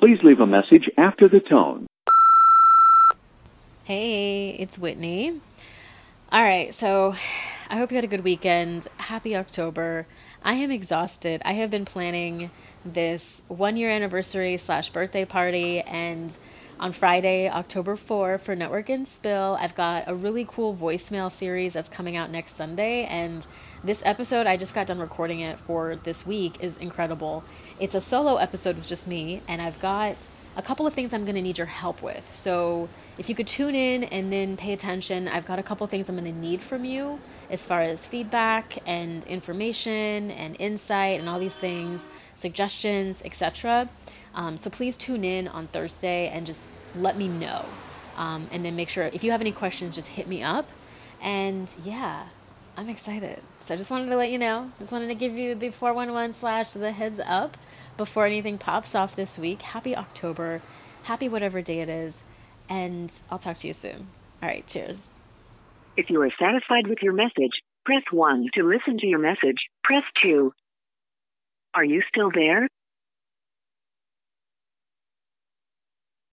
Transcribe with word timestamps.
Please 0.00 0.18
leave 0.22 0.40
a 0.40 0.46
message 0.46 0.90
after 0.96 1.28
the 1.28 1.40
tone. 1.40 1.86
Hey, 3.84 4.56
it's 4.58 4.78
Whitney. 4.78 5.40
All 6.32 6.42
right, 6.42 6.74
so 6.74 7.14
I 7.68 7.76
hope 7.76 7.90
you 7.90 7.96
had 7.96 8.04
a 8.04 8.08
good 8.08 8.24
weekend. 8.24 8.86
Happy 8.96 9.36
October. 9.36 10.06
I 10.42 10.54
am 10.54 10.70
exhausted. 10.70 11.42
I 11.44 11.52
have 11.52 11.70
been 11.70 11.84
planning 11.84 12.50
this 12.84 13.42
one 13.48 13.76
year 13.76 13.90
anniversary 13.90 14.56
slash 14.56 14.88
birthday 14.88 15.26
party 15.26 15.80
and 15.80 16.34
on 16.80 16.92
Friday, 16.92 17.46
October 17.46 17.94
4 17.94 18.38
for 18.38 18.56
Network 18.56 18.88
and 18.88 19.06
Spill. 19.06 19.56
I've 19.60 19.74
got 19.74 20.04
a 20.06 20.14
really 20.14 20.46
cool 20.48 20.74
voicemail 20.74 21.30
series 21.30 21.74
that's 21.74 21.90
coming 21.90 22.16
out 22.16 22.30
next 22.30 22.56
Sunday 22.56 23.04
and 23.04 23.46
this 23.84 24.02
episode 24.04 24.46
I 24.46 24.56
just 24.56 24.74
got 24.74 24.86
done 24.86 24.98
recording 24.98 25.40
it 25.40 25.58
for 25.58 25.96
this 25.96 26.26
week 26.26 26.62
is 26.64 26.78
incredible. 26.78 27.44
It's 27.78 27.94
a 27.94 28.00
solo 28.00 28.36
episode 28.36 28.76
with 28.76 28.86
just 28.86 29.06
me 29.06 29.42
and 29.46 29.60
I've 29.60 29.78
got 29.80 30.16
a 30.56 30.62
couple 30.62 30.86
of 30.86 30.94
things 30.94 31.12
I'm 31.12 31.24
going 31.24 31.36
to 31.36 31.42
need 31.42 31.58
your 31.58 31.66
help 31.66 32.02
with. 32.02 32.24
So, 32.32 32.88
if 33.18 33.28
you 33.28 33.34
could 33.34 33.46
tune 33.46 33.74
in 33.74 34.04
and 34.04 34.32
then 34.32 34.56
pay 34.56 34.72
attention, 34.72 35.28
I've 35.28 35.44
got 35.44 35.58
a 35.58 35.62
couple 35.62 35.86
things 35.86 36.08
I'm 36.08 36.16
going 36.16 36.32
to 36.32 36.38
need 36.38 36.62
from 36.62 36.84
you 36.84 37.20
as 37.50 37.62
far 37.62 37.82
as 37.82 38.04
feedback 38.04 38.78
and 38.86 39.24
information 39.24 40.30
and 40.30 40.56
insight 40.58 41.20
and 41.20 41.28
all 41.28 41.38
these 41.38 41.54
things, 41.54 42.08
suggestions, 42.38 43.20
etc. 43.24 43.88
Um, 44.34 44.56
so 44.56 44.70
please 44.70 44.96
tune 44.96 45.24
in 45.24 45.48
on 45.48 45.66
Thursday 45.66 46.28
and 46.28 46.46
just 46.46 46.68
let 46.96 47.16
me 47.16 47.28
know. 47.28 47.64
Um, 48.16 48.48
and 48.52 48.64
then 48.64 48.76
make 48.76 48.88
sure 48.88 49.04
if 49.04 49.24
you 49.24 49.30
have 49.32 49.40
any 49.40 49.52
questions, 49.52 49.94
just 49.94 50.08
hit 50.08 50.28
me 50.28 50.42
up. 50.42 50.68
And 51.20 51.72
yeah, 51.84 52.26
I'm 52.76 52.88
excited. 52.88 53.40
So 53.66 53.74
I 53.74 53.76
just 53.76 53.90
wanted 53.90 54.10
to 54.10 54.16
let 54.16 54.30
you 54.30 54.38
know. 54.38 54.70
Just 54.78 54.92
wanted 54.92 55.08
to 55.08 55.14
give 55.14 55.34
you 55.36 55.54
the 55.54 55.70
411 55.70 56.34
slash 56.34 56.70
the 56.70 56.92
heads 56.92 57.20
up 57.24 57.56
before 57.96 58.26
anything 58.26 58.58
pops 58.58 58.94
off 58.94 59.16
this 59.16 59.38
week. 59.38 59.62
Happy 59.62 59.96
October. 59.96 60.62
Happy 61.04 61.28
whatever 61.28 61.62
day 61.62 61.80
it 61.80 61.88
is. 61.88 62.22
And 62.68 63.12
I'll 63.30 63.38
talk 63.38 63.58
to 63.58 63.66
you 63.66 63.72
soon. 63.72 64.08
All 64.42 64.48
right, 64.48 64.66
cheers. 64.66 65.14
If 65.96 66.08
you 66.08 66.22
are 66.22 66.30
satisfied 66.38 66.86
with 66.86 66.98
your 67.02 67.12
message, 67.12 67.52
press 67.84 68.02
1 68.10 68.46
to 68.54 68.62
listen 68.62 68.98
to 68.98 69.06
your 69.06 69.18
message. 69.18 69.58
Press 69.84 70.04
2. 70.22 70.52
Are 71.74 71.84
you 71.84 72.02
still 72.08 72.30
there? 72.34 72.68